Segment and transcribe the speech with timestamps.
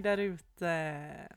[0.00, 1.28] Hej där ute!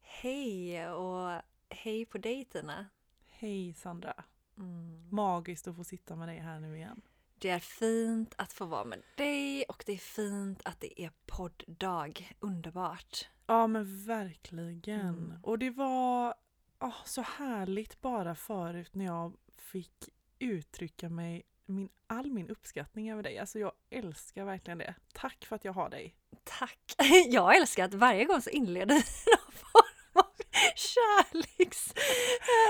[0.00, 2.86] Hej och hej på dig Tina.
[3.28, 4.24] Hej Sandra!
[4.58, 5.08] Mm.
[5.10, 7.00] Magiskt att få sitta med dig här nu igen.
[7.38, 11.12] Det är fint att få vara med dig och det är fint att det är
[11.26, 12.36] podddag.
[12.40, 13.28] Underbart.
[13.46, 15.00] Ja men verkligen.
[15.00, 15.38] Mm.
[15.42, 16.34] Och det var
[16.78, 23.22] ah, så härligt bara förut när jag fick uttrycka mig min, all min uppskattning över
[23.22, 23.38] dig.
[23.38, 24.94] Alltså jag älskar verkligen det.
[25.12, 26.14] Tack för att jag har dig.
[26.44, 26.78] Tack!
[27.28, 30.32] Jag älskar att varje gång så inleder någon form av
[30.76, 31.94] kärleks...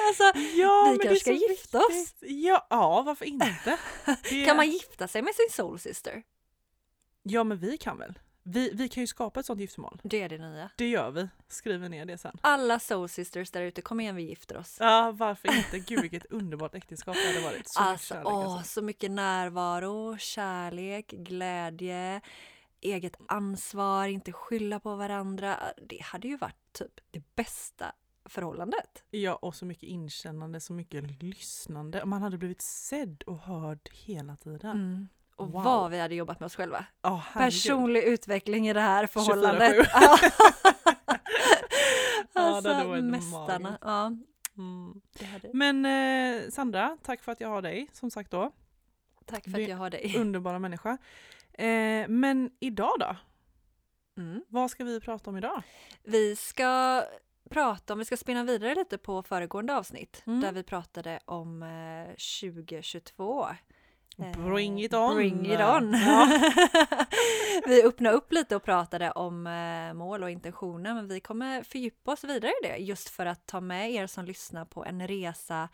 [0.09, 0.23] Alltså,
[0.57, 2.15] Ja, Vi kanske ska gifta oss.
[2.21, 3.79] Ja, ja, varför inte?
[4.31, 6.23] Det- kan man gifta sig med sin soul sister?
[7.23, 8.19] Ja, men vi kan väl?
[8.49, 10.01] Vi, vi kan ju skapa ett sånt giftermål.
[10.03, 10.71] Det är det nya.
[10.77, 11.29] Det gör vi.
[11.49, 12.37] Skriver ner det sen.
[12.41, 14.77] Alla soul sisters där ute, kom igen vi gifter oss.
[14.81, 15.79] Ja, varför inte?
[15.79, 17.69] Gud vilket underbart äktenskap det hade varit.
[17.69, 18.73] Så mycket Alltså, kärlek, åh, alltså.
[18.73, 22.21] så mycket närvaro, kärlek, glädje,
[22.81, 25.59] eget ansvar, inte skylla på varandra.
[25.89, 27.93] Det hade ju varit typ det bästa
[28.25, 29.05] förhållandet.
[29.11, 32.05] Ja, och så mycket inkännande, så mycket lyssnande.
[32.05, 34.71] Man hade blivit sedd och hörd hela tiden.
[34.71, 35.09] Mm.
[35.37, 35.63] Och Wow.
[35.65, 36.85] vad vi hade jobbat med oss själva.
[37.03, 37.53] Ja, herregud.
[37.53, 39.09] Personlig utveckling i det här 24/7.
[39.09, 39.89] förhållandet.
[42.33, 43.79] Ja, det alltså, varit mästarna.
[43.83, 44.13] Ja,
[44.59, 45.01] Mm.
[45.53, 48.51] Men eh, Sandra, tack för att jag har dig som sagt då.
[49.27, 50.15] Tack för det- att jag har dig.
[50.19, 50.99] Underbara människa.
[51.53, 53.17] Eh, men idag då?
[54.23, 54.45] Mm.
[54.49, 55.63] Vad ska vi prata om idag?
[56.03, 57.03] Vi ska
[57.51, 60.41] prata om, vi ska spinna vidare lite på föregående avsnitt Mm.
[60.41, 63.47] där vi pratade om eh, 2022.
[64.19, 65.15] Eh, Bring it on!
[65.17, 65.93] Bring it on!
[65.93, 66.29] Ja.
[67.67, 72.13] vi öppnade upp lite och pratade om eh, mål och intentioner men vi kommer fördjupa
[72.13, 75.69] oss vidare i det just för att ta med er som lyssnar på en resa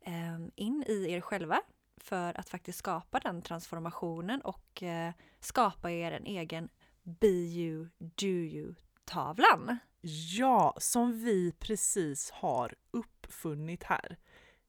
[0.00, 1.60] eh, in i er själva
[2.00, 6.68] för att faktiskt skapa den transformationen och eh, skapa er en egen
[7.02, 9.78] Be you, do you-tavlan.
[10.38, 14.16] Ja, som vi precis har uppfunnit här.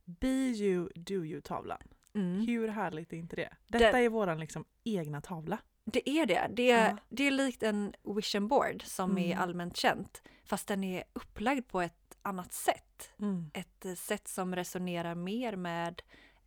[0.06, 1.95] Be you, do you-tavlan.
[2.16, 2.48] Mm.
[2.48, 3.50] Hur härligt är inte det?
[3.68, 5.58] Detta Den- är våran liksom egna tavla.
[5.86, 6.50] Det är det.
[6.54, 6.98] Det är, Ja.
[7.10, 9.40] det är likt en vision board som är Mm.
[9.40, 13.12] allmänt känt fast den är upplagd på ett annat sätt.
[13.54, 16.02] Ett eh, sätt som resonerar mer med,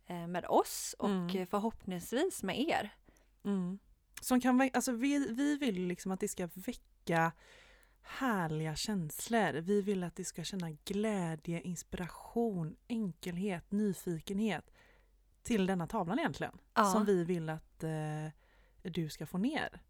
[0.07, 1.37] eh, med oss och Mm.
[1.37, 2.89] eh, förhoppningsvis med er.
[3.45, 3.79] Mm.
[4.21, 7.31] Som kan, alltså vi, vi vill liksom att det ska väcka
[8.01, 9.53] härliga känslor.
[9.61, 14.71] Vi vill att det ska känna glädje, inspiration, enkelhet, nyfikenhet
[15.49, 16.57] till denna tavlan egentligen.
[16.73, 16.85] Ja.
[16.85, 18.27] Som vi vill att eh,
[18.81, 19.81] du ska få ner.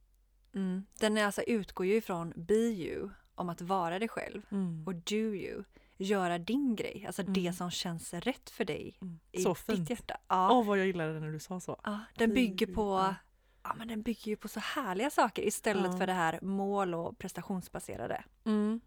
[0.55, 0.85] Mm.
[0.99, 4.83] Den är alltså utgår ju ifrån be you, om att vara dig själv, Mm.
[4.87, 5.63] och do you,
[5.97, 7.53] göra din grej, alltså det Mm.
[7.53, 9.19] som känns rätt för dig Mm.
[9.31, 9.89] i Så ditt fint.
[9.89, 10.17] hjärta.
[10.19, 10.61] Åh Ja.
[10.67, 11.79] vad jag gillade det när du sa så.
[11.83, 13.15] Ja, den bygger på
[13.63, 13.73] ja.
[13.77, 18.23] Men den bygger ju på så härliga saker istället för det här mål och prestationsbaserade.
[18.45, 18.81] Mm.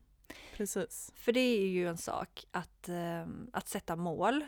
[0.56, 1.12] Precis.
[1.14, 4.44] För det är ju en sak att, eh, att sätta mål.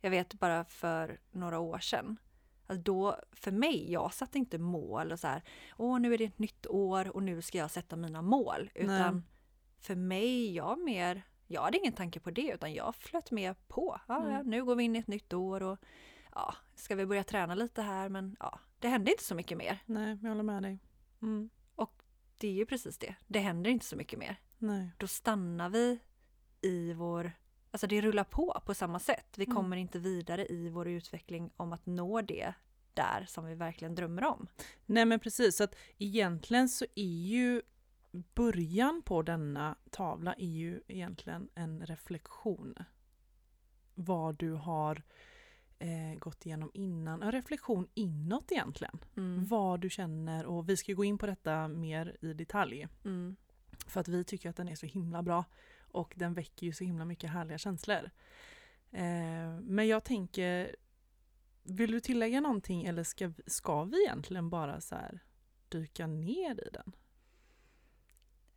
[0.00, 2.16] Jag vet bara för några år sedan.
[2.66, 5.42] Alltså då, för mig, jag satte inte mål och så här,
[5.76, 8.70] åh nu är det ett nytt år och nu ska jag sätta mina mål.
[8.74, 9.22] Utan Nej.
[9.78, 14.00] för mig, jag mer, jag hade ingen tanke på det utan jag flöt med på.
[14.08, 14.46] Ja, Mm.
[14.46, 15.78] nu går vi in i ett nytt år och
[16.34, 19.78] ja, ska vi börja träna lite här men ja, det hände inte så mycket mer.
[19.86, 20.78] Nej, jag håller med dig.
[21.22, 21.50] Mm.
[22.40, 24.36] Det är ju precis det, det händer inte så mycket mer.
[24.58, 24.90] Nej.
[24.98, 25.98] då stannar vi
[26.60, 27.32] i vår...
[27.70, 29.34] Alltså det rullar på på samma sätt.
[29.38, 29.56] Vi Mm.
[29.56, 32.54] kommer inte vidare i vår utveckling om att nå det
[32.94, 34.46] där som vi verkligen drömmer om.
[34.86, 37.62] Nej men precis, så att egentligen så är ju
[38.34, 42.74] början på denna tavla är ju egentligen en reflektion.
[43.94, 45.02] Vad du har
[45.78, 48.98] eh, gått igenom innan, en reflektion inåt egentligen.
[49.16, 49.46] Mm.
[49.46, 52.88] Vad du känner och vi ska gå in på detta mer i detalj.
[53.04, 53.36] Mm.
[53.86, 55.44] För att vi tycker att den är så himla bra
[55.92, 58.10] och den väcker ju så himla mycket härliga känslor.
[58.92, 60.76] Eh, men jag tänker,
[61.62, 65.20] vill du tillägga någonting eller ska, vi- ska vi egentligen bara så här
[65.68, 66.92] dyka ner i den?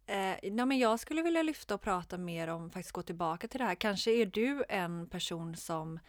[0.06, 3.60] Eh, nej, men jag skulle vilja lyfta och prata mer om, faktiskt gå tillbaka till
[3.60, 3.76] det här.
[3.76, 6.00] Kanske är du en person som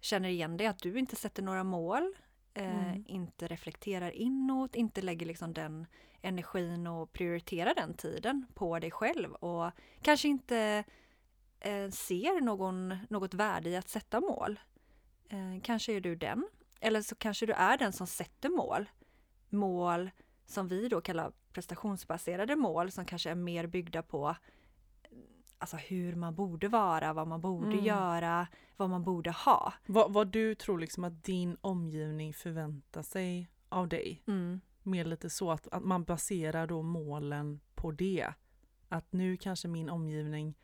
[0.00, 2.14] känner igen dig, att du inte sätter några mål
[2.58, 3.04] eh, Mm.
[3.08, 5.86] inte reflekterar inåt, inte lägger liksom den
[6.22, 9.70] energin och prioriterar den tiden på dig själv och
[10.02, 10.84] kanske inte
[11.60, 14.60] eh, ser någon, något värde i att sätta mål.
[15.28, 16.48] Eh, kanske är du den,
[16.80, 18.88] eller så kanske du är den som sätter mål.
[19.48, 20.10] Mål
[20.46, 24.36] som vi då kallar prestationsbaserade mål som kanske är mer byggda på
[25.58, 27.84] alltså hur man borde vara, vad man borde Mm.
[27.84, 28.46] göra,
[28.76, 29.72] vad man borde ha.
[29.86, 34.22] Vad, vad du tror liksom att din omgivning förväntar sig av dig.
[34.26, 34.60] Mm.
[34.82, 38.32] Mer lite så att, att man baserar då målen på det.
[38.88, 40.54] Att nu kanske min omgivning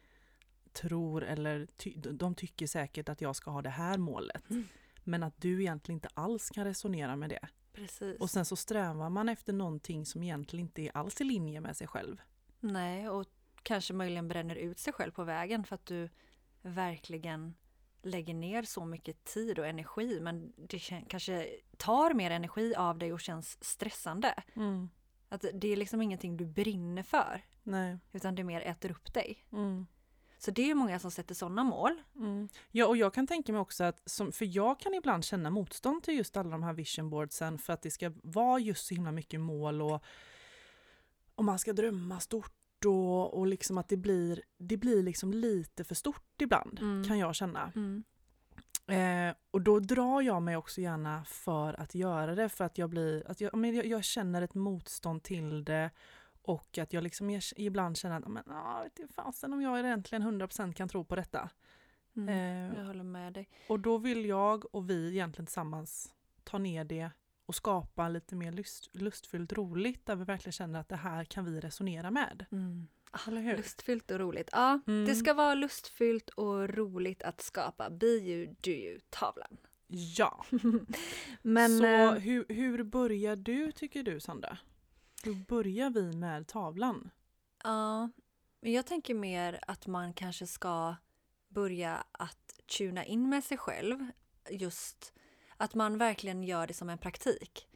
[0.73, 4.50] tror eller ty, de tycker säkert att jag ska ha det här målet.
[4.50, 4.64] Mm.
[5.05, 7.49] Men att du egentligen inte alls kan resonera med det.
[7.73, 8.20] Precis.
[8.20, 11.76] Och sen så strävar man efter någonting som egentligen inte är alls i linje med
[11.76, 12.23] sig själv.
[12.61, 13.26] Nej, och
[13.65, 16.09] kanske möjligen bränner ut sig själv på vägen för att du
[16.63, 17.55] verkligen
[18.03, 20.79] lägger ner så mycket tid och energi men det
[21.09, 24.43] kanske tar mer energi av dig och känns stressande.
[25.29, 27.99] Att det är liksom ingenting du brinner för Nej.
[28.13, 29.45] utan det mer äter upp dig.
[29.53, 29.87] Mm.
[30.39, 32.03] Så det är många som sätter sådana mål.
[32.17, 32.49] Mm.
[32.71, 36.03] Ja, och jag kan tänka mig också att, som, för jag kan ibland känna motstånd
[36.03, 39.13] till just alla de här vision boardsen för att det ska vara just så himla
[39.13, 40.05] mycket mål och,
[41.35, 42.53] och man ska drömma stort
[42.87, 47.05] och, och liksom att det blir, det blir liksom lite för stort ibland Mm.
[47.05, 47.73] kan jag känna.
[47.77, 48.05] Mm.
[48.87, 52.91] Eh, och då drar jag mig också gärna för att göra det för att jag
[52.91, 55.91] blir, att jag, men jag, jag känner ett motstånd till det
[56.43, 60.23] och att jag liksom jag, ibland känner att men, ah, vet fasen om jag egentligen
[60.43, 61.51] 100% kan tro på detta.
[62.17, 62.29] Mm.
[62.29, 63.49] Eh, Jag håller med dig.
[63.69, 66.13] och då vill jag och vi egentligen tillsammans
[66.45, 67.11] ta ner det
[67.46, 71.44] och skapa lite mer lust, lustfyllt roligt där vi verkligen känner att det här kan
[71.44, 72.46] vi resonera med.
[72.52, 72.87] Mm.
[73.26, 73.56] Hur?
[73.56, 74.49] Lustfyllt och roligt.
[74.52, 75.05] Ja, Mm.
[75.05, 79.56] det ska vara lustfyllt och roligt att skapa Be you, do you tavlan.
[79.87, 80.44] Ja,
[81.43, 84.58] Men så eh, hur, hur börjar du tycker du Sandra?
[85.25, 87.11] Hur börjar vi med tavlan?
[87.64, 88.11] Ja,
[88.61, 90.96] jag tänker mer att man kanske ska
[91.49, 94.06] börja att tuna in med sig själv.
[94.50, 95.12] Just
[95.56, 97.69] att man verkligen gör det som en praktik.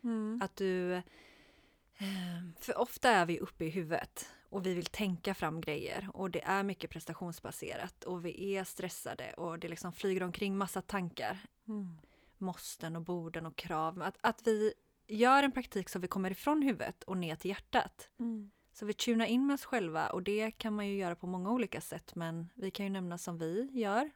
[0.42, 0.92] Att du...
[0.94, 1.02] eh,
[2.60, 6.44] För ofta är vi uppe i huvudet och vi vill tänka fram grejer och det
[6.44, 11.38] är mycket prestationsbaserat och vi är stressade och det liksom flyger omkring massa tankar.
[11.68, 11.98] Mm.
[12.38, 14.02] Måsten och borden och krav.
[14.02, 14.72] Att, att vi
[15.06, 18.10] gör en praktik så vi kommer ifrån huvudet och ner till hjärtat.
[18.18, 18.50] Mm.
[18.72, 21.50] Så vi tunar in med oss själva och det kan man ju göra på många
[21.50, 24.10] olika sätt men vi kan ju nämna som vi gör.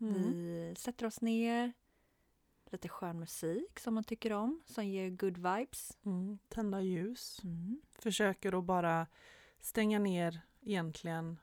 [0.00, 0.14] Mm.
[0.14, 1.72] Vi sätter oss ner,
[2.72, 5.98] lite skön musik som man tycker om som ger good vibes.
[6.04, 6.38] Mm.
[6.48, 7.40] Tända ljus.
[7.98, 9.06] Försöker att bara
[9.60, 11.38] stänga ner egentligen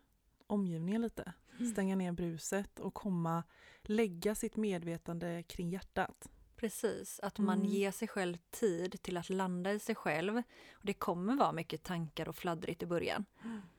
[0.47, 1.33] omgivningen lite.
[1.59, 1.71] Mm.
[1.71, 3.43] Stänga ner bruset och komma,
[3.81, 6.29] lägga sitt medvetande kring hjärtat.
[6.55, 7.71] Precis, att man Mm.
[7.71, 10.37] ger sig själv tid till att landa i sig själv.
[10.73, 13.25] Och det kommer vara mycket tankar och fladdrigt i början.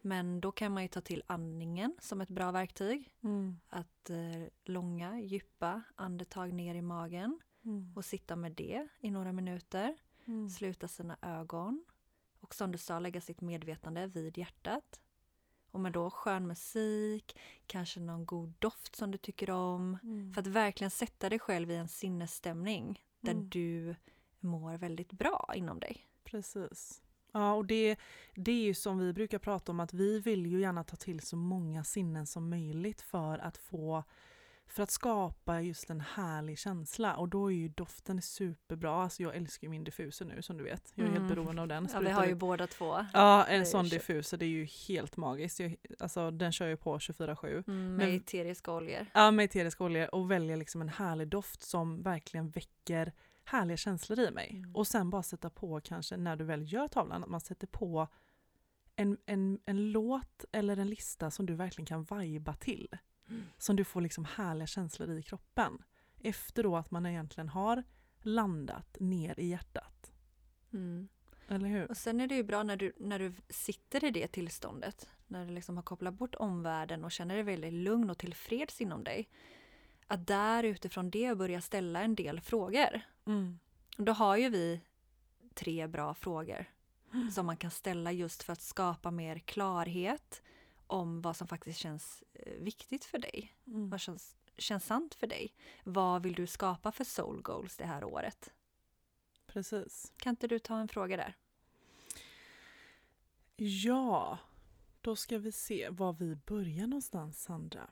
[0.01, 3.15] Men då kan man ju ta till andningen som ett bra verktyg.
[3.23, 3.57] Mm.
[3.69, 4.17] Att eh,
[4.65, 7.93] långa, djupa andetag ner i magen Mm.
[7.97, 9.97] och sitta med det i några minuter.
[10.25, 10.49] Mm.
[10.51, 11.85] Sluta sina ögon
[12.41, 15.01] och som du sa lägga sitt medvetande vid hjärtat.
[15.77, 19.99] Och med då skön musik, kanske någon god doft som du tycker om.
[20.03, 20.33] Mm.
[20.35, 23.49] För att verkligen sätta dig själv i en sinnesstämning där Mm.
[23.49, 23.95] du
[24.41, 26.07] mår väldigt bra inom dig.
[26.25, 27.03] Precis.
[27.33, 27.97] Ja, och det,
[28.35, 31.21] det är ju som vi brukar prata om att vi vill ju gärna ta till
[31.21, 34.05] så många sinnen som möjligt för att få
[34.69, 39.03] för att skapa just en härlig känsla och då är ju doften superbra.
[39.03, 40.93] Alltså jag älskar ju min diffuser nu som du vet.
[40.95, 41.23] Jag är Mm.
[41.23, 41.89] helt beroende av den.
[41.93, 43.07] Ja, vi har ju ut- båda två.
[43.13, 45.61] Ja, en sån diffuser, det är ju helt magiskt.
[45.61, 47.65] Jag, alltså, den kör ju på 24-7.
[47.67, 49.07] Mm, med eteriska oljor.
[49.15, 53.13] Ja, med eteriska oljor och välja liksom en härlig doft som verkligen väcker
[53.45, 54.51] härliga känslor i mig.
[54.57, 54.77] Mm.
[54.77, 58.09] Och sen bara sätta på kanske när du väl gör tavlan, att man sätter på
[58.97, 62.89] en, en, en låt eller en lista som du verkligen kan vajba till.
[63.59, 65.83] Som du får liksom härliga känslor i kroppen.
[66.21, 67.83] Efter då att man egentligen har
[68.21, 70.13] landat ner i hjärtat.
[70.73, 71.09] Mm.
[71.49, 71.91] Eller hur?
[71.91, 75.47] Och sen är det ju bra när du, när du sitter i det tillståndet, när
[75.47, 79.29] du liksom har kopplat bort omvärlden och känner dig väldigt lugn och tillfreds inom dig.
[80.07, 83.01] Att där utifrån det börja ställa en del frågor.
[83.27, 83.59] Mm.
[83.97, 84.81] Då har ju vi
[85.55, 86.65] tre bra frågor
[87.35, 90.43] som man kan ställa just för att skapa mer klarhet
[90.87, 93.57] om vad som faktiskt känns eh, viktigt för dig.
[93.67, 93.91] Mm.
[93.91, 95.55] Vad känns, känns sant för dig?
[95.85, 98.53] Vad vill du skapa för soul goals det här året?
[99.47, 100.13] Precis.
[100.17, 101.37] Kan inte du ta en fråga där?
[103.57, 104.39] Ja,
[105.01, 107.91] då ska vi se var vi börjar någonstans Sandra.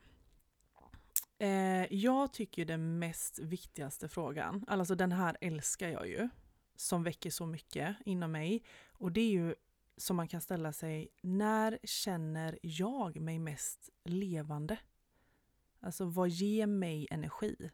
[1.39, 6.29] Eh, jag tycker den mest viktigaste frågan, alltså den här älskar jag ju,
[6.77, 8.63] som väcker så mycket inom mig.
[8.93, 9.55] Och det är ju
[9.97, 14.79] som man kan ställa sig, när känner jag mig mest levande?
[15.81, 17.71] Alltså vad ger mig energi?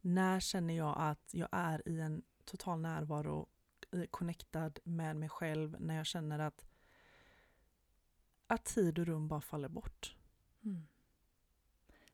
[0.00, 3.48] När känner jag att jag är i en total närvaro,
[3.92, 6.66] eh, connectad med mig själv, när jag känner att,
[8.46, 10.16] att tid och rum bara faller bort?
[10.64, 10.86] Mm.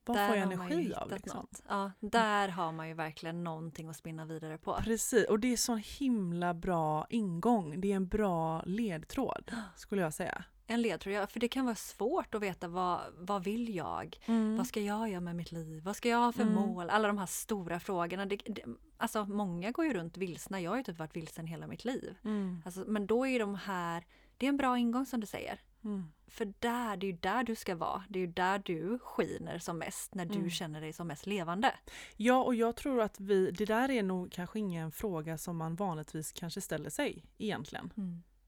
[0.06, 1.10] Vad Där får jag ju energi av?
[1.10, 1.36] Liksom?
[1.36, 1.62] något.
[1.68, 4.74] Ja, där har man ju verkligen någonting att spinna vidare på.
[4.84, 7.80] Precis, och det är så himla bra ingång.
[7.80, 10.44] Det är en bra ledtråd, skulle jag säga.
[10.68, 14.18] En ledtråd, ja, för det kan vara svårt att veta vad, vad vill jag?
[14.58, 15.82] Vad ska jag göra med mitt liv?
[15.82, 16.54] Vad ska jag ha för Mm.
[16.54, 16.90] mål?
[16.90, 18.26] Alla de här stora frågorna.
[18.26, 18.62] Det, det,
[18.96, 20.60] alltså många går ju runt vilsna.
[20.60, 22.16] Jag har ju typ varit vilsen hela mitt liv.
[22.24, 22.62] Mm.
[22.64, 24.04] Alltså, men då är de här,
[24.36, 25.60] det är en bra ingång som du säger.
[25.86, 26.04] Mm.
[26.28, 28.04] För där, det är ju där du ska vara.
[28.08, 30.50] Det är ju där du skiner som mest, när du Mm.
[30.50, 31.74] känner dig som mest levande.
[32.16, 35.74] Ja, och jag tror att vi, det där är nog kanske ingen fråga som man
[35.74, 37.92] vanligtvis kanske ställer sig egentligen.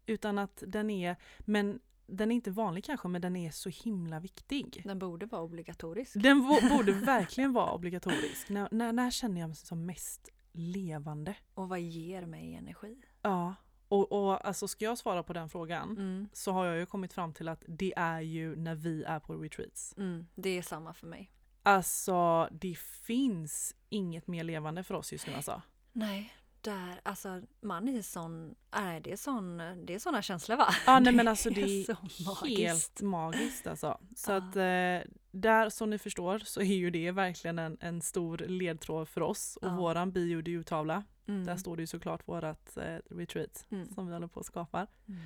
[0.07, 4.21] Utan att den är, men den är inte vanlig kanske, men den är så himla
[4.21, 4.83] viktig.
[4.85, 6.12] Den borde vara obligatorisk.
[6.14, 8.49] Den bo- borde verkligen vara obligatorisk.
[8.49, 11.35] När, när, när känner jag mig som mest levande?
[11.54, 12.97] Och vad ger mig energi?
[13.23, 13.54] Ja,
[13.88, 16.28] och, och alltså ska jag svara på den frågan Mm.
[16.33, 19.35] så har jag ju kommit fram till att det är ju när vi är på
[19.35, 19.95] retreats.
[19.97, 20.26] Mm.
[20.35, 21.30] Det är samma för mig.
[21.62, 25.62] Alltså det finns inget mer levande för oss just nu alltså.
[25.92, 30.68] Nej, där, alltså man är sån, nej det är sån, det är såna känslor va?
[30.87, 32.59] Ja nej men alltså det är magiskt.
[32.59, 34.00] helt magiskt alltså.
[34.16, 34.37] Så Ja.
[34.37, 39.09] att eh, där som ni förstår så är ju det verkligen en, en stor ledtråd
[39.09, 39.76] för oss och Ja.
[39.76, 41.44] våran bio tavla Mm.
[41.44, 43.88] Där står det ju såklart vårat eh, retreat Mm.
[43.88, 44.87] som vi håller på och skapar.
[45.08, 45.20] Mm.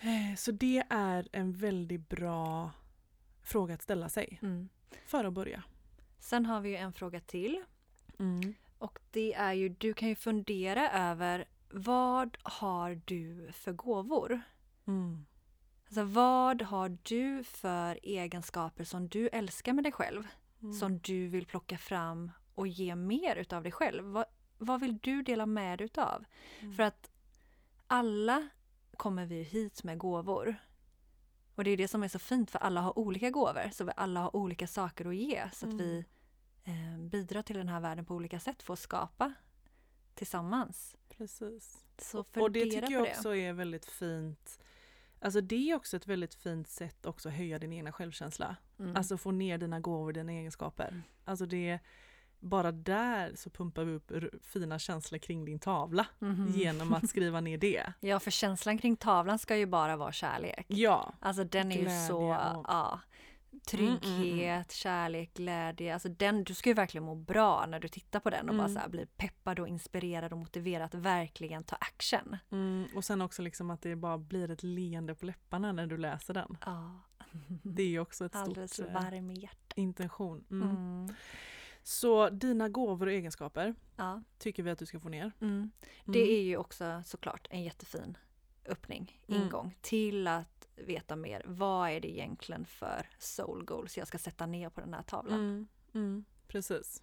[0.00, 2.70] Eh, Så det är en väldigt bra
[3.42, 4.68] fråga att ställa sig Mm.
[5.06, 5.62] för att börja.
[6.18, 7.64] Sen har vi ju en fråga till.
[8.18, 8.54] Mm.
[8.78, 14.40] Och det är ju, du kan ju fundera över vad har du för gåvor?
[14.86, 15.26] Mm.
[15.86, 20.24] Alltså vad har du för egenskaper som du älskar med dig själv?
[20.62, 20.72] Mm.
[20.74, 24.04] Som du vill plocka fram och ge mer utav dig själv?
[24.04, 24.24] Vad,
[24.58, 26.24] vad vill du dela med dig utav?
[26.60, 26.74] Mm.
[26.74, 27.10] För att
[27.86, 28.48] alla
[28.96, 30.56] kommer vi hit med gåvor.
[31.54, 33.70] Och det är det som är så fint för alla har olika gåvor.
[33.72, 35.48] Så alla har olika saker att ge.
[35.52, 35.78] Så att Mm.
[35.86, 36.04] vi
[36.64, 39.32] eh, bidrar till den här världen på olika sätt för att skapa
[40.14, 40.96] tillsammans.
[41.08, 41.84] Precis.
[41.98, 43.10] Så Och det fundera tycker jag det.
[43.10, 44.58] också är väldigt fint.
[45.20, 48.56] Alltså det är också ett väldigt fint sätt också att höja din egna självkänsla.
[48.78, 48.96] Mm.
[48.96, 50.88] Alltså få ner dina gåvor, dina egenskaper.
[50.88, 51.02] Mm.
[51.24, 51.78] Alltså det
[52.40, 54.12] bara där så pumpar vi upp
[54.44, 56.48] fina känslor kring din tavla Mhm.
[56.54, 57.92] genom att skriva ner det.
[58.00, 60.64] Ja, för känslan kring tavlan ska ju bara vara kärlek.
[60.68, 63.00] Ja, Alltså den är ju Glädje så, och- ja.
[63.66, 65.94] Trygghet, Mm, mm, kärlek, glädje.
[65.94, 68.64] Alltså den, du ska ju verkligen må bra när du tittar på den och bara
[68.64, 68.74] Mm.
[68.74, 72.36] så här bli peppad och inspirerad och motiverad att verkligen ta action.
[72.50, 75.96] mm, och sen också liksom att det bara blir ett leende på läpparna när du
[75.96, 76.56] läser den.
[76.66, 77.00] Ja.
[77.62, 79.72] Det är ju också ett Alldeles stort eh, varm i hjärtat.
[79.76, 80.44] intention.
[81.86, 81.92] Mm.
[81.94, 82.10] Mm.
[82.28, 84.22] Så dina gåvor och egenskaper Ja.
[84.38, 85.32] tycker vi att du ska få ner.
[85.40, 85.70] Mm.
[86.04, 88.16] Det är ju också såklart en jättefin
[88.66, 89.42] öppning, Mm.
[89.42, 91.42] ingång till att veta mer.
[91.46, 95.40] Vad är det egentligen för soul goals jag ska sätta ner på den här tavlan?
[95.40, 97.02] Mm, mm, precis.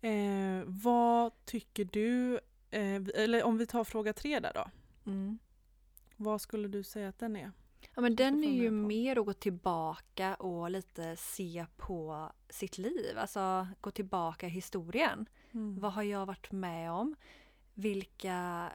[0.00, 2.34] Eh, vad tycker du,
[2.70, 4.70] eh, eller om vi tar fråga tre där då.
[5.10, 5.38] Mm.
[6.16, 7.52] Vad skulle du säga att den är?
[7.94, 13.18] Ja men den är ju mer att gå tillbaka och lite se på sitt liv.
[13.18, 15.28] Alltså gå tillbaka i historien.
[15.52, 15.80] Mm.
[15.80, 17.16] Vad har jag varit med om?
[17.74, 18.70] Vilka,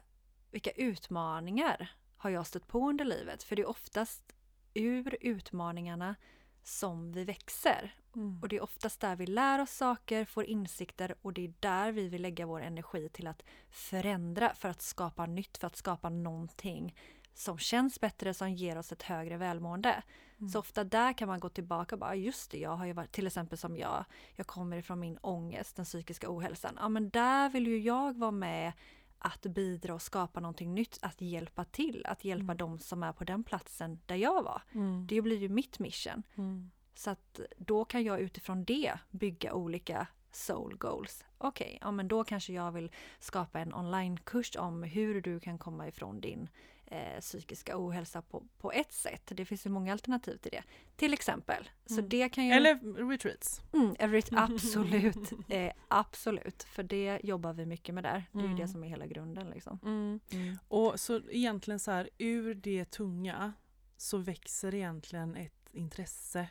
[0.50, 3.42] vilka utmaningar har jag stött på under livet?
[3.42, 4.32] För det är oftast
[4.74, 6.14] ur utmaningarna
[6.62, 7.94] som vi växer.
[8.16, 8.38] Mm.
[8.42, 11.92] Och det är oftast där vi lär oss saker, får insikter och det är där
[11.92, 16.08] vi vill lägga vår energi till att förändra för att skapa nytt, för att skapa
[16.08, 16.94] någonting
[17.38, 20.02] som känns bättre, som ger oss ett högre välmående.
[20.38, 20.48] Mm.
[20.48, 23.12] Så ofta där kan man gå tillbaka och bara, just det, jag har ju varit,
[23.12, 26.78] till exempel som jag, jag kommer ifrån min ångest, den psykiska ohälsan.
[26.80, 28.72] Ja men där vill ju jag vara med
[29.18, 32.56] att bidra och skapa någonting nytt, att hjälpa till, att hjälpa Mm.
[32.56, 34.62] dem som är på den platsen där jag var.
[34.72, 35.06] Mm.
[35.06, 36.22] Det blir ju mitt mission.
[36.36, 36.70] Mm.
[36.94, 41.24] Så att då kan jag utifrån det bygga olika soul goals.
[41.38, 45.88] Okej, ja men då kanske jag vill skapa en onlinekurs om hur du kan komma
[45.88, 46.48] ifrån din
[46.86, 49.22] eh, psykiska ohälsa på, på ett sätt.
[49.26, 50.62] Det finns ju många alternativ till det.
[50.96, 51.68] Till exempel.
[51.86, 52.08] Så Mm.
[52.08, 52.52] det kan ju...
[52.52, 53.62] Eller retreats.
[53.72, 55.32] Mm, every, absolut.
[55.48, 56.62] Eh, absolut.
[56.62, 58.24] För det jobbar vi mycket med där.
[58.32, 58.58] Det är ju Mm.
[58.60, 59.78] det som är hela grunden liksom.
[59.82, 60.20] Mm.
[60.30, 60.58] Mm.
[60.68, 63.52] Och så egentligen så här, ur det tunga
[63.96, 66.48] så växer egentligen ett intresse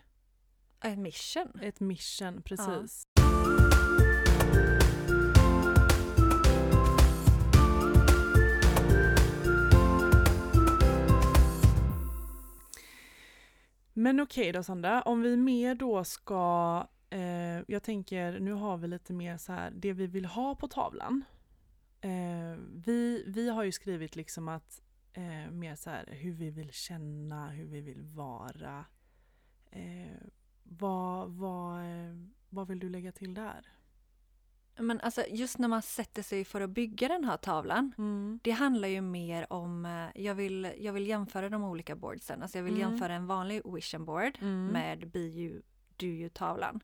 [0.81, 1.59] Ett mission.
[1.61, 3.03] Ett mission, precis.
[14.05, 18.87] Men okej då Sandra, om vi mer då ska, eh, jag tänker nu har vi
[18.87, 21.23] lite mer så här det vi vill ha på tavlan.
[22.01, 24.81] Eh, vi, vi har ju skrivit liksom att
[25.13, 28.85] eh, mer så här hur vi vill känna, hur vi vill vara.
[29.71, 30.21] Eh,
[30.63, 32.15] vad, vad, eh,
[32.49, 33.67] vad vill du lägga till där?
[34.77, 37.93] Men alltså just när man sätter sig för att bygga den här tavlan.
[37.97, 38.39] Mm.
[38.43, 42.41] Det handlar ju mer om, eh, jag vill, jag vill jämföra de olika boardsen.
[42.41, 42.89] Alltså jag vill Mm.
[42.89, 44.67] jämföra en vanlig vision board Mm.
[44.67, 45.61] med Be You,
[45.97, 46.81] Do You-tavlan.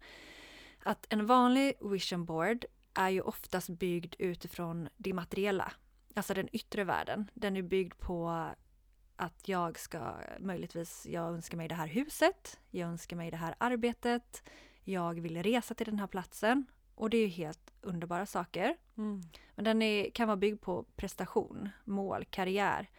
[0.83, 5.71] Att en vanlig vision board är ju oftast byggd utifrån det materiella.
[6.15, 7.31] Alltså den yttre världen.
[7.33, 8.50] Den är byggd på
[9.15, 13.55] att jag ska möjligtvis, jag önskar mig det här huset, jag önskar mig det här
[13.57, 14.43] arbetet,
[14.83, 16.65] jag vill resa till den här platsen.
[17.01, 18.75] Och det är ju helt underbara saker.
[18.98, 19.22] Mm.
[19.55, 22.89] Men den är, kan vara byggd på prestation, mål, karriär.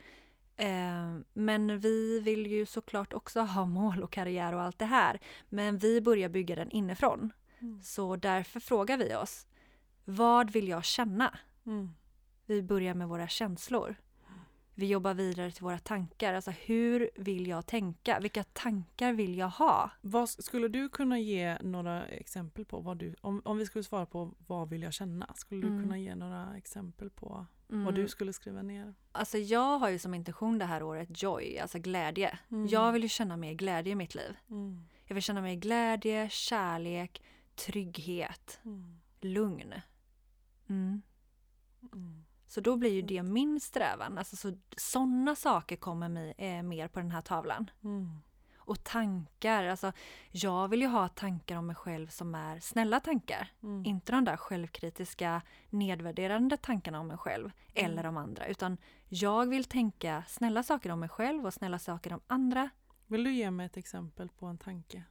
[0.56, 5.20] Eh, men vi vill ju såklart också ha mål och karriär och allt det här.
[5.48, 7.32] Men vi börjar bygga den inifrån.
[7.58, 7.82] Mm.
[7.82, 9.46] Så därför frågar vi oss,
[10.04, 11.38] vad vill jag känna?
[11.66, 11.90] Mm.
[12.46, 13.96] Vi börjar med våra känslor.
[14.82, 16.34] Vi jobbar vidare till våra tankar.
[16.34, 18.20] Alltså hur vill jag tänka?
[18.20, 19.90] Vilka tankar vill jag ha?
[20.00, 24.06] Vad, skulle du kunna ge några exempel på vad du, om, om vi skulle svara
[24.06, 25.82] på vad vill jag känna, skulle du Mm.
[25.82, 27.84] kunna ge några exempel på Mm.
[27.84, 28.94] vad du skulle skriva ner?
[29.12, 32.38] Alltså jag har ju som intention det här året joy, alltså glädje.
[32.50, 32.66] Mm.
[32.66, 34.36] Jag vill ju känna mer glädje i mitt liv.
[34.50, 34.84] Mm.
[35.04, 37.22] Jag vill känna mer glädje, kärlek,
[37.54, 39.00] trygghet, Mm.
[39.20, 39.74] lugn.
[40.68, 41.02] Mm.
[42.52, 42.54] Mm.
[42.54, 44.18] Så då blir ju det min strävan.
[44.18, 47.70] Alltså så, sådana saker kommer mig, eh, mer på den här tavlan.
[47.84, 48.22] Mm.
[48.64, 49.92] Och tankar, alltså
[50.30, 53.48] jag vill ju ha tankar om mig själv som är snälla tankar.
[53.62, 53.86] Mm.
[53.86, 58.46] Inte de där självkritiska, nedvärderande tankarna om mig själv eller om andra.
[58.46, 58.76] Utan
[59.08, 62.70] jag vill tänka snälla saker om mig själv och snälla saker om andra.
[63.06, 65.04] Vill du ge mig ett exempel på en tanke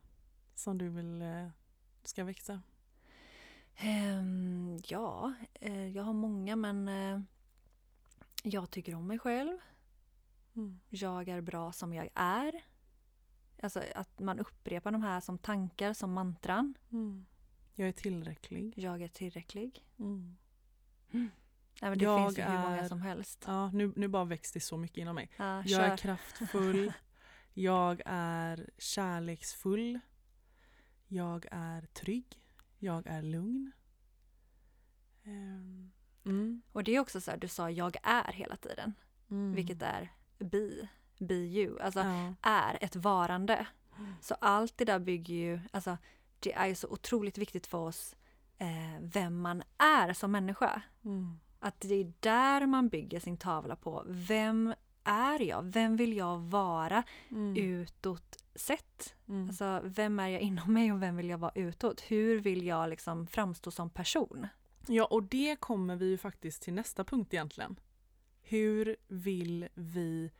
[0.55, 1.47] som du vill eh,
[2.03, 2.61] ska växa?
[3.75, 7.19] Ehm, ja, eh, jag har många men eh,
[8.41, 9.57] jag tycker om mig själv.
[10.55, 10.79] Mm.
[10.89, 12.53] Jag är bra som jag är.
[13.63, 16.73] Alltså att man upprepar de här som tankar, som mantran.
[16.91, 17.25] Mm.
[17.73, 18.73] Jag är tillräcklig.
[18.77, 19.85] Jag är tillräcklig.
[19.99, 20.37] Mm.
[21.11, 21.29] Nej,
[21.89, 23.43] men det Jag finns ju hur många är- som helst.
[23.47, 25.29] Ja, nu, nu bara växte det så mycket inom mig.
[25.37, 25.97] Ja, Jag är kör.
[25.97, 26.93] kraftfull.
[27.53, 29.99] Jag är kärleksfull.
[31.07, 32.41] Jag är trygg.
[32.79, 33.71] Jag är lugn.
[35.23, 35.91] Ehm,
[36.25, 36.61] Mm.
[36.71, 38.93] Och det är också så här, du sa jag är hela tiden.
[39.31, 39.53] Mm.
[39.55, 40.87] Vilket är be,
[41.19, 41.79] be you.
[41.81, 42.33] Alltså Ja.
[42.41, 43.67] är ett varande.
[44.21, 45.97] Så allt det där bygger ju, alltså
[46.39, 48.15] det är ju så otroligt viktigt för oss
[48.57, 48.67] eh,
[49.01, 50.81] vem man är som människa.
[51.05, 51.39] Mm.
[51.59, 54.03] Att det är där man bygger sin tavla på.
[54.07, 55.61] Vem är jag?
[55.63, 57.55] Vem vill jag vara Mm.
[57.57, 59.15] utåt sett?
[59.27, 59.47] Mm.
[59.47, 62.01] Alltså vem är jag inom mig och vem vill jag vara utåt?
[62.01, 64.47] Hur vill jag liksom framstå som person?
[64.87, 67.79] Ja, och det kommer vi ju faktiskt till nästa punkt egentligen.
[68.41, 70.31] Hur vill vi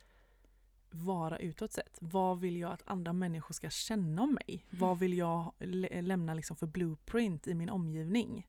[0.90, 1.98] vara utåt sett?
[2.00, 4.66] Vad vill jag att andra människor ska känna om mig?
[4.70, 8.48] Vad vill jag lä- lämna liksom för blueprint i min omgivning?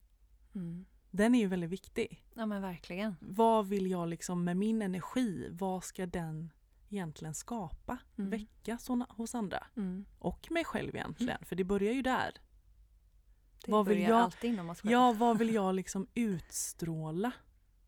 [0.54, 0.84] Mm.
[1.10, 2.24] Den är ju väldigt viktig.
[2.34, 3.16] Ja men verkligen.
[3.20, 6.52] Vad vill jag liksom med min energi, vad ska den
[6.88, 7.98] egentligen skapa?
[8.18, 8.30] Mm.
[8.30, 9.66] Väcka såna, hos andra?
[9.76, 10.04] Mm.
[10.18, 12.32] Och mig själv egentligen, för det börjar ju där.
[13.64, 14.92] Det Vad vill jag- alltid inom oss själva.
[14.92, 17.32] Ja, vad vill jag liksom utstråla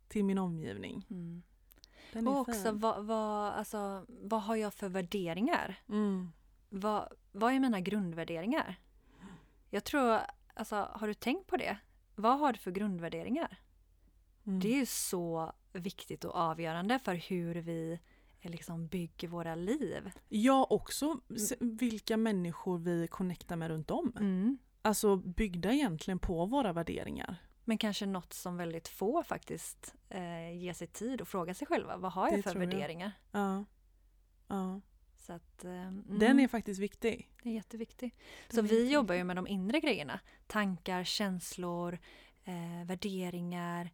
[0.08, 1.06] till min omgivning?
[1.10, 1.42] Mm.
[2.28, 5.74] Och också vad, vad, alltså, vad har jag för värderingar?
[5.88, 6.32] Mm.
[6.68, 8.80] Vad, vad är mina grundvärderingar?
[9.70, 10.18] Jag tror,
[10.54, 11.76] alltså har du tänkt på det?
[12.14, 13.58] Vad har du för grundvärderingar?
[14.46, 14.60] Mm.
[14.60, 18.00] Det är ju så viktigt och avgörande för hur vi
[18.40, 20.10] eh, liksom bygger våra liv.
[20.28, 24.12] Ja, också s- vilka människor vi connectar med runt om.
[24.20, 24.58] Mm.
[24.86, 27.36] Alltså byggda egentligen på våra värderingar.
[27.64, 31.96] Men kanske något som väldigt få faktiskt eh, ger sig tid och fråga sig själva.
[31.96, 32.70] Vad har Det jag för tror jag.
[32.70, 33.12] värderingar?
[33.32, 33.64] Ja.
[34.48, 34.80] ja.
[35.16, 37.30] Så att, eh, mm, Den är faktiskt viktig.
[37.42, 38.14] det är jätteviktigt.
[38.48, 38.94] Den Så är vi jätteviktig.
[38.94, 40.20] jobbar ju med de inre grejerna.
[40.46, 41.98] Tankar, känslor,
[42.44, 43.90] eh, värderingar.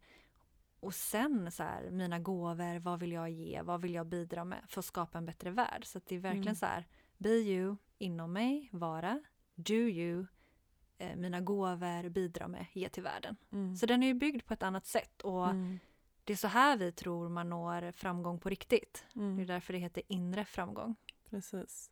[0.79, 4.59] Och sen så här, mina gåvor, vad vill jag ge, vad vill jag bidra med
[4.67, 5.85] för att skapa en bättre värld.
[5.85, 6.55] Så att det är verkligen Mm.
[6.55, 9.19] så här, be you, inom mig, vara,
[9.55, 10.25] do you,
[11.15, 13.35] mina gåvor, bidra med, ge till världen.
[13.51, 13.75] Mm.
[13.75, 15.79] Så den är ju byggd på ett annat sätt och Mm.
[16.23, 19.05] det är så här vi tror man når framgång på riktigt.
[19.13, 19.45] Det är Mm.
[19.45, 20.95] därför det heter inre framgång.
[21.29, 21.91] Precis.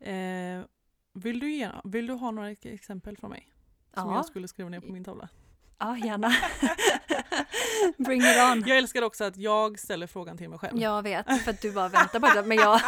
[0.00, 0.62] Eh,
[1.16, 3.48] Vill du, ge, vill du ha några ex- exempel från mig?
[3.94, 4.14] Som Ja.
[4.16, 5.28] jag skulle skriva ner på min tavla.
[5.78, 6.28] Ja, gärna.
[7.98, 8.64] Bring it on.
[8.66, 10.78] Jag älskar också att jag ställer frågan till mig själv.
[10.80, 12.42] Jag vet, för att du bara väntar på det.
[12.48, 12.80] Men jag...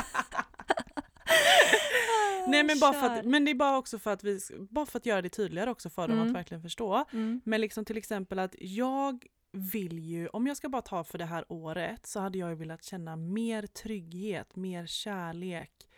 [2.49, 4.99] Nej men bara för att, men det är bara också för att vi, bara för
[4.99, 6.29] att göra det tydligare också för dem Mm.
[6.29, 7.05] att verkligen förstå.
[7.13, 7.41] Mm.
[7.45, 11.25] Men liksom till exempel att jag vill ju, om jag ska bara ta för det
[11.25, 15.89] här året så hade jag ju velat känna mer trygghet, mer kärlek.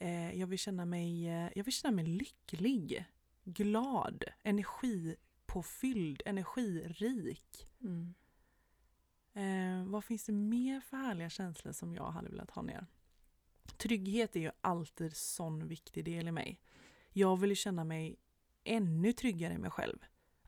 [0.00, 3.04] Eh, jag vill känna mig, eh, jag vill känna mig lycklig,
[3.44, 7.68] glad, energipåfylld, energirik.
[7.80, 8.14] Mm.
[9.34, 12.86] Eh, vad finns det mer för härliga känslor som jag hade velat ha ner?
[13.76, 16.60] Trygghet är ju alltid sån viktig del i mig.
[17.12, 18.16] Jag vill ju känna mig
[18.64, 19.98] ännu tryggare i mig själv.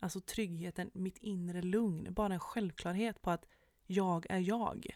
[0.00, 3.46] Alltså tryggheten, mitt inre lugn, bara en självklarhet på att
[3.86, 4.86] jag är jag.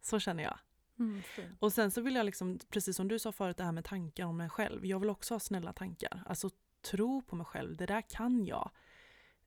[0.00, 0.58] Så känner jag.
[0.98, 1.22] Mm.
[1.58, 4.24] Och sen så vill jag liksom, precis som du sa förut, det här med tankar
[4.24, 4.86] om mig själv.
[4.86, 6.22] Jag vill också ha snälla tankar.
[6.26, 6.50] Alltså
[6.90, 8.70] tro på mig själv, det där kan jag.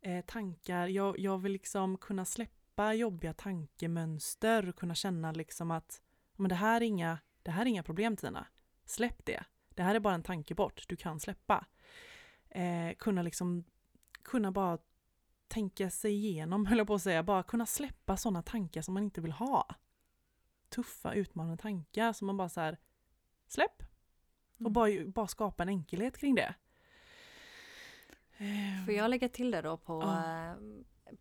[0.02, 6.02] Eh, tankar, jag, jag vill liksom kunna släppa jobbiga tankemönster och kunna känna liksom att
[6.36, 8.48] men det, här är inga, det här är inga problem Tina.
[8.86, 9.44] Släpp det.
[9.70, 11.66] Det här är bara en tanke bort, du kan släppa.
[12.50, 13.64] Eh, kunna liksom,
[14.24, 14.78] kunna bara
[15.48, 19.04] tänka sig igenom, höll jag på att säga, bara kunna släppa sådana tankar som man
[19.04, 19.68] inte vill ha
[20.70, 22.78] tuffa utmanande tankar som man bara så här
[23.48, 23.84] släpp
[24.54, 24.74] och Mm.
[24.74, 26.56] bara, bara skapa en enkelhet kring det.
[28.38, 30.46] Eh, Får jag lägga till det då på, Ja.
[30.46, 30.56] eh,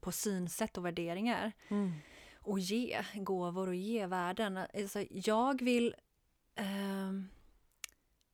[0.01, 1.53] på synsätt och värderingar?
[1.69, 1.93] Mm.
[2.41, 4.57] Och ge gåvor och ge värden.
[4.57, 5.95] Alltså, jag vill
[6.59, 7.29] ehm,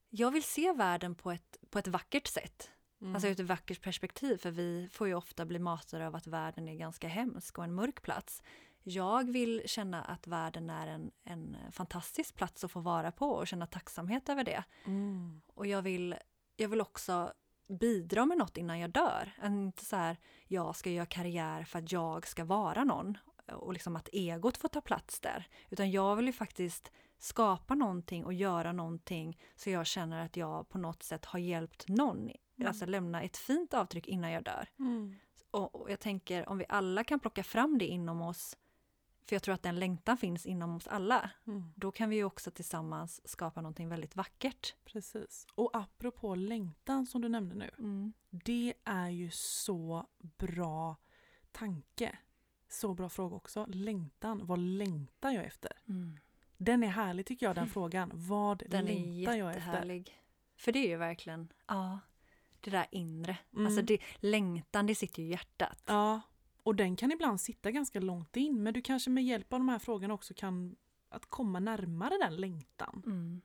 [0.09, 2.71] jag vill se världen på ett, på ett vackert sätt.
[3.01, 3.15] Mm.
[3.15, 6.67] Alltså ur ett vackert perspektiv, för vi får ju ofta bli matade av att världen
[6.67, 8.41] är ganska hemsk och en mörk plats.
[8.83, 13.47] Jag vill känna att världen är en, en fantastisk plats att få vara på och
[13.47, 14.63] känna tacksamhet över det.
[14.85, 15.41] Mm.
[15.53, 16.15] Och jag vill,
[16.55, 17.33] jag vill också
[17.67, 19.31] bidra med något innan jag dör.
[19.45, 23.17] Inte så här, jag ska göra karriär för att jag ska vara någon
[23.51, 25.47] och liksom att egot får ta plats där.
[25.69, 30.69] Utan jag vill ju faktiskt skapa någonting och göra någonting så jag känner att jag
[30.69, 32.17] på något sätt har hjälpt någon.
[32.19, 32.67] Mm.
[32.67, 34.67] Alltså lämna ett fint avtryck innan jag dör.
[34.79, 35.15] Mm.
[35.51, 38.57] Och, och jag tänker om vi alla kan plocka fram det inom oss,
[39.27, 41.71] för jag tror att den längtan finns inom oss alla, Mm.
[41.75, 44.75] då kan vi ju också tillsammans skapa någonting väldigt vackert.
[44.85, 45.47] Precis.
[45.55, 47.71] Och apropå längtan som du nämnde nu.
[47.79, 48.13] Mm.
[48.29, 50.95] Det är ju så bra
[51.51, 52.17] tanke.
[52.75, 53.65] Så bra fråga också.
[53.69, 54.45] Längtan.
[54.45, 55.71] Vad längtar jag efter?
[55.87, 56.19] Mm.
[56.57, 58.11] Den är härlig tycker jag den frågan.
[58.13, 59.59] Vad Den är längtar jag efter?
[59.59, 60.21] jättehärlig.
[60.57, 61.99] För det är ju verkligen, ja,
[62.61, 63.37] det där inre.
[63.53, 63.65] Mm.
[63.65, 65.83] Alltså det, längtan, det sitter ju i hjärtat.
[65.85, 66.21] Ja,
[66.63, 69.69] och den kan ibland sitta ganska långt in men du kanske med hjälp av de
[69.69, 70.75] här frågorna också kan
[71.09, 73.03] att komma närmare den längtan.
[73.05, 73.41] Mm.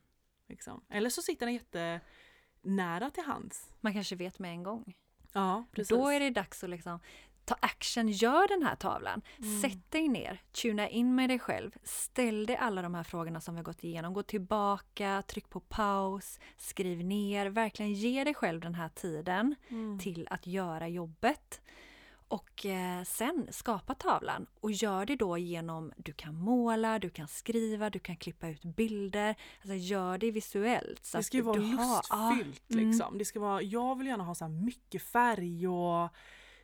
[0.48, 0.84] Liksom.
[0.88, 3.72] Eller så sitter den jättenära till hands.
[3.80, 4.94] Man kanske vet med en gång.
[5.32, 5.88] Ja, precis.
[5.88, 7.00] Då är det dags att liksom
[7.50, 9.22] ta action, gör den här tavlan.
[9.42, 9.60] Mm.
[9.60, 11.70] Sätt dig ner, tuna in med dig själv.
[11.82, 14.12] Ställ dig alla de här frågorna som vi har gått igenom.
[14.14, 17.46] Gå tillbaka, tryck på paus, skriv ner.
[17.46, 19.98] Verkligen ge dig själv den här tiden Mm.
[19.98, 21.60] till att göra jobbet.
[22.28, 27.28] Och eh, sen skapa tavlan och gör det då genom, du kan måla, du kan
[27.28, 29.34] skriva, du kan klippa ut bilder.
[29.60, 31.04] Alltså gör det visuellt.
[31.04, 32.70] Så Det ska ju vara du har- lustfyllt.
[32.70, 32.90] mm.
[32.90, 33.18] liksom.
[33.18, 36.08] det ska vara, jag vill gärna ha så här mycket färg och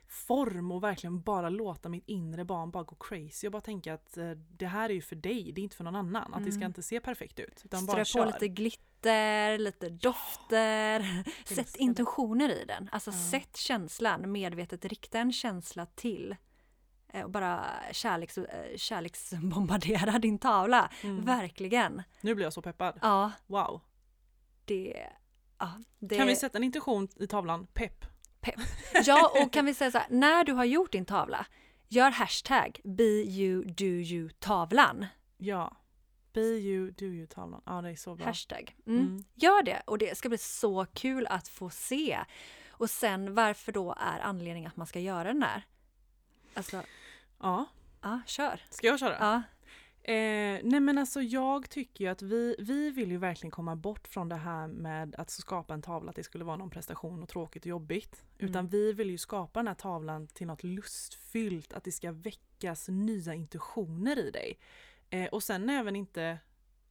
[0.07, 4.17] form och verkligen bara låta mitt inre barn bara gå crazy och bara tänka att
[4.17, 6.33] eh, det här är ju för dig, det är inte för någon annan.
[6.33, 6.67] Att det ska Mm.
[6.69, 7.61] inte se perfekt ut.
[7.65, 8.33] Utan bara Strö på kör.
[8.33, 10.99] lite glitter, lite dofter.
[11.45, 11.83] Sätt Älskar det.
[11.83, 12.89] intentioner i den.
[12.91, 13.31] Alltså Ja.
[13.31, 16.35] sätt känslan, medvetet rikta en känsla till.
[17.13, 20.91] eh, Och bara kärleks, eh, kärleksbombardera din tavla.
[21.03, 21.25] Mm.
[21.25, 22.03] Verkligen.
[22.21, 22.99] Nu blir jag så peppad.
[23.01, 23.81] Ja, Wow.
[24.65, 25.07] det...
[25.59, 27.67] Ja, det Kan vi sätta en intention i tavlan?
[27.73, 28.05] Pepp.
[29.05, 31.45] Ja, och kan vi säga så här, när du har gjort din tavla,
[31.87, 35.05] gör hashtag be you do you tavlan.
[35.37, 35.77] Ja.
[36.33, 37.61] Be you, do you tavlan.
[37.65, 38.25] Ja, det är så bra.
[38.25, 38.75] Hashtag.
[38.87, 38.99] Mm.
[38.99, 39.23] Mm.
[39.35, 42.19] Gör det och det ska bli så kul att få se.
[42.71, 45.63] Och sen varför då är anledningen att man ska göra den här?
[46.53, 46.81] Alltså,
[47.39, 47.65] Ja.
[48.01, 48.61] ja, kör.
[48.69, 49.17] Ska jag köra?
[49.19, 49.41] Ja.
[50.09, 54.07] Eh, nej men alltså jag tycker ju att vi, vi vill ju verkligen komma bort
[54.07, 57.29] från det här med att skapa en tavla, att det skulle vara någon prestation och
[57.29, 58.25] tråkigt och jobbigt.
[58.37, 58.67] Utan Mm.
[58.69, 63.33] vi vill ju skapa den här tavlan till något lustfyllt, att det ska väckas nya
[63.33, 64.59] intentioner i dig.
[65.09, 66.37] Eh, och sen även inte,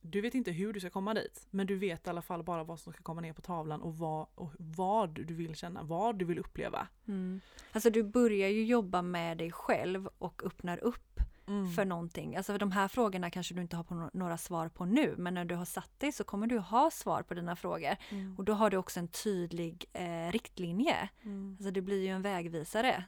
[0.00, 2.64] du vet inte hur du ska komma dit, men du vet i alla fall bara
[2.64, 6.18] vad som ska komma ner på tavlan och vad, och vad du vill känna, vad
[6.18, 6.88] du vill uppleva.
[7.08, 7.40] Mm.
[7.72, 11.72] Alltså du börjar ju jobba med dig själv och öppnar upp Mm.
[11.72, 12.36] för någonting.
[12.36, 15.34] Alltså de här frågorna kanske du inte har på no- några svar på nu men
[15.34, 17.96] när du har satt dig så kommer du ha svar på dina frågor.
[18.10, 18.34] Mm.
[18.38, 21.08] Och då har du också en tydlig eh, riktlinje.
[21.22, 21.56] Mm.
[21.58, 23.04] Alltså det blir ju en vägvisare.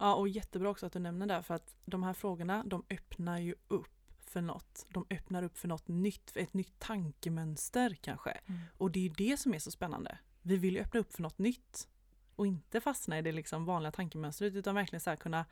[0.00, 3.38] Ja, och jättebra också att du nämner det för att de här frågorna de öppnar
[3.38, 4.86] ju upp för något.
[4.88, 8.30] De öppnar upp för något nytt, för ett nytt tankemönster kanske.
[8.30, 8.60] Mm.
[8.78, 10.18] Och det är det som är så spännande.
[10.42, 11.88] Vi vill ju öppna upp för något nytt
[12.36, 15.44] och inte fastna i det liksom vanliga tankemönstret utan verkligen så här kunna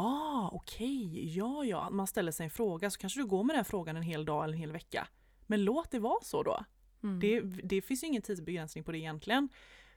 [0.00, 1.90] Ah, okej, ja, ja.
[1.90, 4.44] Man ställer sig en fråga så kanske du går med den frågan en hel dag
[4.44, 5.08] eller en hel vecka.
[5.46, 6.64] Men låt det vara så då.
[7.02, 7.20] Mm.
[7.20, 9.48] Det, det finns ju ingen tidsbegränsning på det egentligen.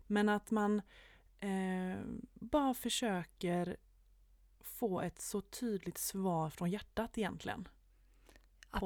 [0.07, 0.81] Men att man
[1.39, 1.99] eh,
[2.33, 3.77] bara försöker
[4.61, 7.63] få ett så tydligt svar från hjärtat egentligen.
[7.63, 7.71] dem.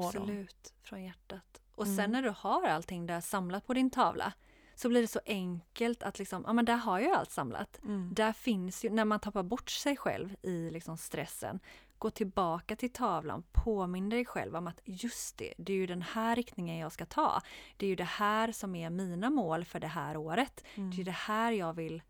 [0.06, 1.62] Absolut, från hjärtat.
[1.72, 1.96] Och Mm.
[1.96, 4.32] sen när du har allting där samlat på din tavla
[4.76, 7.78] så blir det så enkelt att liksom, ja men där har jag allt samlat.
[8.14, 11.60] Där finns ju, när man tappar bort sig själv i liksom stressen,
[11.98, 16.02] gå tillbaka till tavlan, påminn dig själv om att just det, det är ju den
[16.02, 17.40] här riktningen jag ska ta.
[17.76, 20.64] Det är ju det här som är mina mål för det här året.
[20.74, 20.90] Mm.
[20.90, 22.02] Det är ju det här jag vill,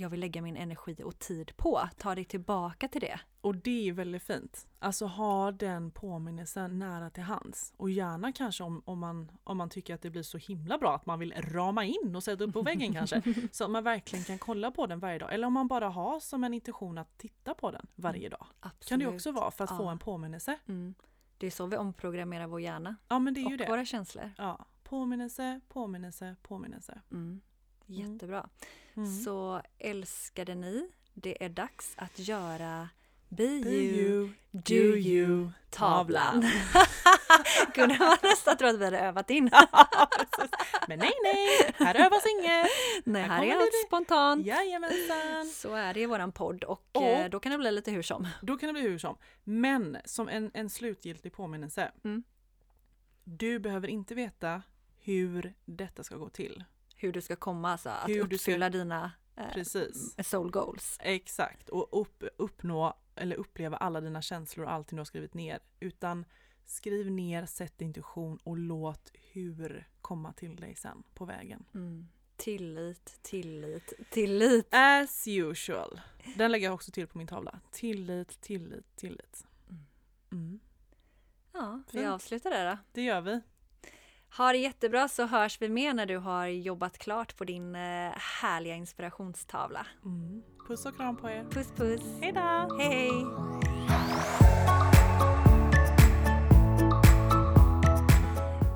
[0.00, 1.88] jag vill lägga min energi och tid på.
[1.98, 3.20] Ta dig tillbaka till det.
[3.40, 4.66] Och det är väldigt fint.
[4.78, 7.72] Alltså ha den påminnelsen nära till hands.
[7.76, 10.94] Och gärna kanske om, om, man, om man tycker att det blir så himla bra
[10.94, 13.22] att man vill rama in och sätta upp på väggen kanske.
[13.52, 15.34] Så att man verkligen kan kolla på den varje dag.
[15.34, 18.46] Eller om man bara har som en intention att titta på den varje dag.
[18.60, 18.88] Absolut.
[18.88, 19.90] Kan det också vara för att få Ja.
[19.92, 20.58] en påminnelse.
[20.66, 20.94] Mm.
[21.38, 23.68] Det är så vi omprogrammerar vår hjärna Ja men det är ju och det.
[23.68, 24.30] våra känslor.
[24.38, 27.00] Ja, påminnelse, påminnelse, påminnelse.
[27.12, 27.40] Mm.
[27.86, 28.48] Jättebra.
[28.96, 29.22] Mm.
[29.22, 32.88] Så älskade ni, det är dags att göra
[33.28, 36.46] Be, Be you, do you, you, tavlan.
[37.74, 39.50] Kunde man nästan tro att vi hade övat in.
[40.88, 42.66] Men nej nej, här övas inget.
[43.04, 43.86] Nej, Här här är allt det.
[43.86, 44.46] spontant.
[44.46, 45.46] Jajamensan.
[45.54, 48.02] Så är det i våran podd och, Och- eh, då kan det bli lite hur
[48.02, 48.28] som.
[48.42, 49.16] Då kan det bli hur som.
[49.44, 51.92] Men som en, en slutgiltig påminnelse.
[52.04, 52.22] Mm.
[53.24, 54.62] Du behöver inte veta
[55.00, 56.64] hur detta ska gå till.
[57.04, 60.14] Hur du ska komma, alltså att Hur du ska- uppfylla dina eh, Precis.
[60.28, 60.98] soul goals.
[61.00, 61.68] Exakt.
[61.68, 65.58] Och upp, uppnå eller uppleva alla dina känslor och allting du har skrivit ner.
[65.80, 66.24] Utan
[66.64, 71.64] skriv ner, sätt intention och låt hur komma till dig sen på vägen.
[71.74, 72.08] Mm.
[72.36, 74.68] Tillit, tillit, tillit.
[74.70, 76.00] As usual.
[76.36, 77.60] Den lägger jag också till på min tavla.
[77.70, 79.46] Tillit, tillit, tillit.
[80.32, 80.60] Mm.
[81.52, 82.08] Ja, vi Fint.
[82.10, 82.78] avslutar där då.
[82.92, 83.40] Det gör vi.
[84.36, 88.12] Ha det jättebra så hörs vi mer när du har jobbat klart på din eh,
[88.42, 89.86] härliga inspirationstavla.
[90.04, 90.42] Mm.
[90.68, 91.44] Puss och kram på er.
[91.50, 92.00] Puss puss!
[92.20, 92.76] Hej då!
[92.78, 93.26] Hej hej!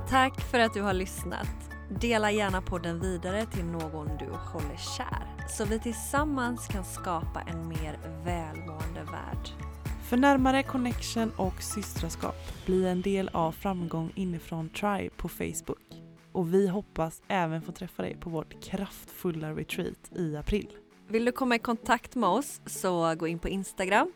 [0.08, 1.70] Tack för att du har lyssnat.
[2.00, 7.68] Dela gärna podden vidare till någon du håller kär så vi tillsammans kan skapa en
[7.68, 9.77] mer välmående värld.
[10.08, 16.02] För närmare connection och systraskap, bli en del av Framgång inifrån Tribe på Facebook.
[16.32, 20.68] Och vi hoppas även få träffa dig på vårt kraftfulla retreat i april.
[21.08, 24.12] Vill du komma i kontakt med oss så gå in på Instagram,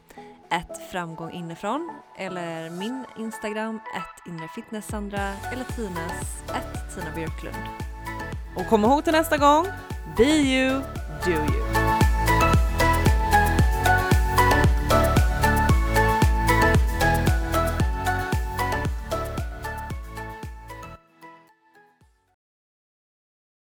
[0.50, 7.56] ett framgång inifrån eller min Instagram, ett inrefitnesssandra eller Tinas, ett Tina Björklund.
[8.56, 9.66] Och kom ihåg till nästa gång,
[10.16, 10.80] Be you,
[11.24, 12.01] do you.